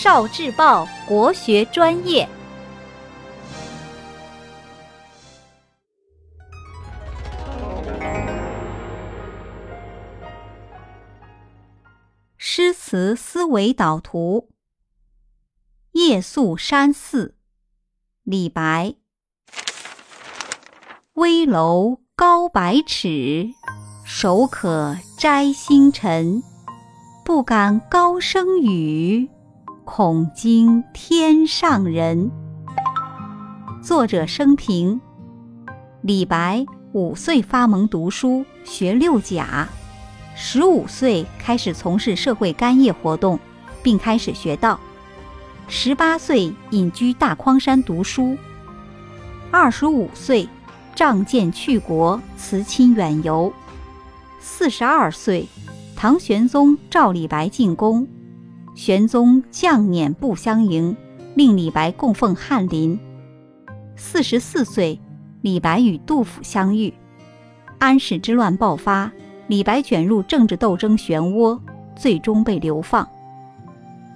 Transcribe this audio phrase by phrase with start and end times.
[0.00, 2.28] 少智报国学专业，
[12.36, 14.50] 诗词思维导图。
[15.90, 17.34] 夜宿山寺，
[18.22, 18.94] 李白。
[21.14, 23.50] 危楼高百尺，
[24.04, 26.40] 手可摘星辰。
[27.24, 29.28] 不敢高声语，
[29.90, 32.30] 恐惊天上人。
[33.82, 35.00] 作者生平：
[36.02, 39.66] 李白五岁发蒙读书，学六甲；
[40.36, 43.40] 十五岁开始从事社会干业活动，
[43.82, 44.78] 并开始学道；
[45.68, 48.36] 十八岁隐居大匡山读书；
[49.50, 50.46] 二十五岁
[50.94, 53.50] 仗剑去国，辞亲远游；
[54.38, 55.48] 四十二岁。
[55.96, 58.06] 唐玄宗召李白进宫，
[58.78, 60.96] 玄宗降辇不相迎，
[61.34, 62.96] 令李白供奉翰林。
[63.96, 65.00] 四十四岁，
[65.40, 66.94] 李白与杜甫相遇，
[67.80, 69.10] 安史之乱爆发，
[69.48, 71.58] 李白卷入政治斗争漩涡，
[71.96, 73.06] 最终被流放。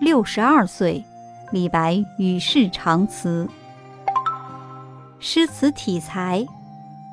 [0.00, 1.04] 六十二岁，
[1.52, 3.48] 李白与世长辞。
[5.20, 6.44] 诗词体裁：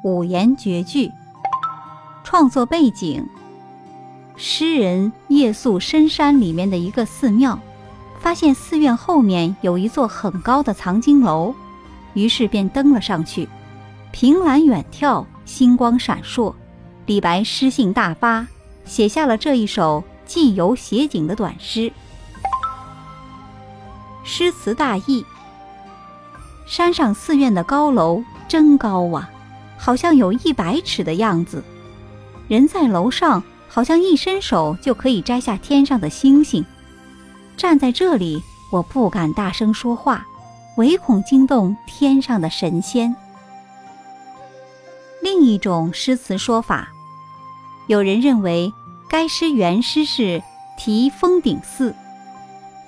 [0.04, 1.12] 五言绝句。
[2.24, 3.24] 创作背景。
[4.38, 7.58] 诗人夜宿深山里面的一个寺庙，
[8.20, 11.54] 发现寺院后面有一座很高的藏经楼，
[12.14, 13.48] 于是便登了上去。
[14.12, 16.54] 凭栏远眺，星光闪烁，
[17.06, 18.46] 李白诗兴大发，
[18.84, 21.92] 写下了这一首寄游写景的短诗。
[24.26, 25.26] 诗词大意：
[26.66, 29.30] 山上寺院的高楼真高啊，
[29.78, 31.64] 好像有一百尺的样子，
[32.50, 33.42] 人在楼上。
[33.76, 36.64] 好像一伸手就可以摘下天上的星星。
[37.58, 40.26] 站在这里，我不敢大声说话，
[40.78, 43.14] 唯恐惊动天上的神仙。
[45.22, 46.88] 另一种诗词说法，
[47.88, 48.72] 有人认为
[49.10, 50.42] 该诗原诗是
[50.78, 51.94] 题封顶寺：“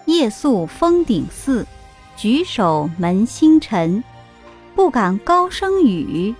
[0.07, 1.67] 夜宿封顶寺，
[2.16, 4.01] 举手门星辰，
[4.73, 6.33] 不敢高声语，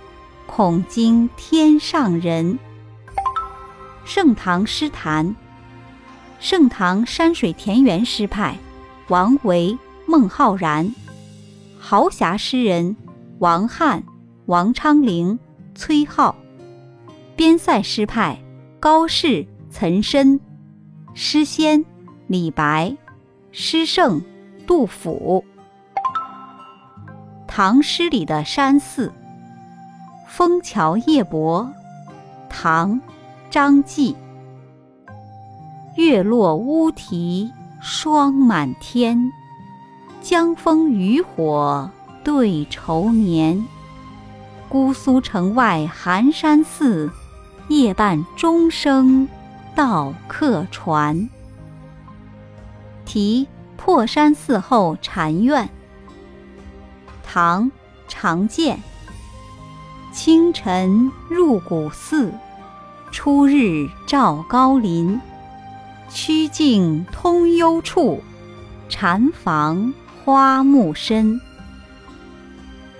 [0.46, 2.58] 恐惊天上人。”
[4.08, 5.36] 盛唐诗坛，
[6.40, 8.56] 盛唐山水田园诗派，
[9.08, 9.76] 王维、
[10.06, 10.94] 孟浩然，
[11.78, 12.96] 豪侠诗人
[13.38, 14.02] 王翰、
[14.46, 15.38] 王昌龄、
[15.74, 16.34] 崔颢，
[17.36, 18.42] 边塞诗派
[18.80, 20.40] 高适、岑参，
[21.12, 21.84] 诗仙
[22.28, 22.96] 李白，
[23.52, 24.22] 诗圣
[24.66, 25.44] 杜甫。
[27.46, 29.12] 唐诗里的山寺，
[30.26, 31.70] 枫桥夜泊，
[32.48, 32.98] 唐。
[33.50, 34.14] 张继，
[35.96, 37.50] 月落乌啼
[37.80, 39.32] 霜满天，
[40.20, 41.90] 江枫渔火
[42.22, 43.66] 对愁眠。
[44.68, 47.10] 姑苏城外寒山寺，
[47.68, 49.26] 夜半钟声
[49.74, 51.30] 到客船。
[53.06, 53.48] 题
[53.78, 55.66] 破山寺后禅院。
[57.22, 57.70] 唐
[58.08, 58.78] 常建。
[60.12, 62.30] 清晨入古寺。
[63.20, 65.20] 初日照高林，
[66.08, 68.22] 曲径通幽处，
[68.88, 69.92] 禅房
[70.24, 71.40] 花木深。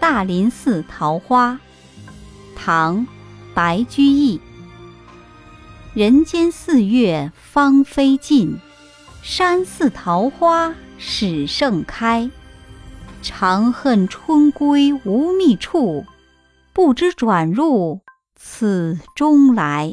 [0.00, 1.60] 大林寺桃花，
[2.56, 2.96] 唐·
[3.54, 4.40] 白居易。
[5.94, 8.58] 人间四月芳菲尽，
[9.22, 12.28] 山寺桃花始盛开。
[13.22, 16.04] 长恨春归无觅处，
[16.72, 18.00] 不知转入。
[18.40, 19.92] 此中来，